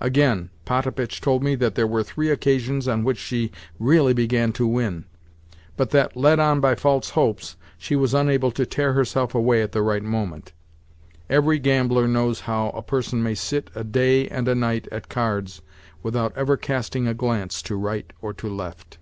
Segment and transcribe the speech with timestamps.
[0.00, 4.66] Again, Potapitch told me that there were three occasions on which she really began to
[4.66, 5.04] win;
[5.76, 9.70] but that, led on by false hopes, she was unable to tear herself away at
[9.70, 10.52] the right moment.
[11.30, 15.62] Every gambler knows how a person may sit a day and a night at cards
[16.02, 18.98] without ever casting a glance to right or to left.